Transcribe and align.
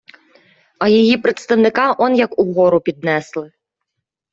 А 0.79 0.87
її 0.87 1.17
представника 1.17 1.95
он 1.97 2.15
як 2.15 2.39
угору 2.39 2.81
піднесли. 2.81 3.51